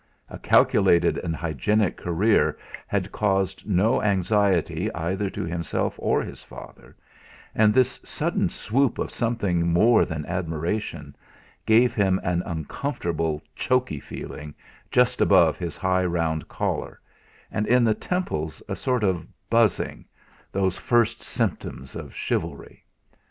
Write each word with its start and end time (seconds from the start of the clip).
A 0.31 0.39
calculated 0.39 1.19
and 1.19 1.35
hygienic 1.35 1.95
career 1.95 2.57
had 2.87 3.11
caused 3.11 3.69
no 3.69 4.01
anxiety 4.01 4.91
either 4.95 5.29
to 5.29 5.43
himself 5.43 5.93
or 5.99 6.23
his 6.23 6.41
father; 6.41 6.95
and 7.53 7.71
this 7.71 8.01
sudden 8.03 8.49
swoop 8.49 8.97
of 8.97 9.11
something 9.11 9.71
more 9.71 10.03
than 10.03 10.25
admiration 10.25 11.15
gave 11.67 11.93
him 11.93 12.19
an 12.23 12.41
uncomfortable 12.47 13.43
choky 13.55 13.99
feeling 13.99 14.55
just 14.89 15.21
above 15.21 15.59
his 15.59 15.77
high 15.77 16.05
round 16.05 16.47
collar, 16.47 16.99
and 17.51 17.67
in 17.67 17.83
the 17.83 17.93
temples 17.93 18.63
a 18.67 18.75
sort 18.75 19.03
of 19.03 19.27
buzzing 19.51 20.05
those 20.51 20.77
first 20.77 21.21
symptoms 21.21 21.95
of 21.95 22.15
chivalry. 22.15 22.83